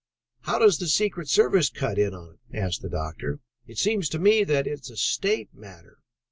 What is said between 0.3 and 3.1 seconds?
"How does the secret service cut in on it?" asked the